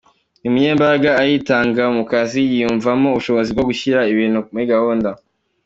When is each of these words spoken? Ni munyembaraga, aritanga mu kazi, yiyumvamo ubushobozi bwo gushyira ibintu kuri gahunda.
Ni 0.41 0.49
munyembaraga, 0.53 1.09
aritanga 1.21 1.83
mu 1.95 2.03
kazi, 2.11 2.39
yiyumvamo 2.51 3.07
ubushobozi 3.11 3.49
bwo 3.51 3.63
gushyira 3.69 3.99
ibintu 4.11 4.37
kuri 4.47 4.63
gahunda. 4.73 5.09